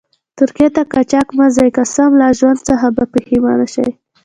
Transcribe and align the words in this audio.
ترکيې 0.37 0.67
ته 0.75 0.81
قاچاق 0.93 1.27
مه 1.37 1.47
ځئ، 1.55 1.69
قسم 1.77 2.09
لا 2.21 2.29
ژوند 2.37 2.59
څخه 2.69 2.87
به 2.95 3.03
پیښمانه 3.13 3.67
شئ. 3.73 3.89